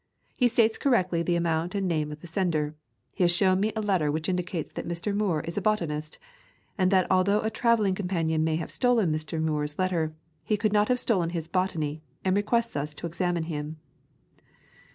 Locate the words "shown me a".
3.31-3.81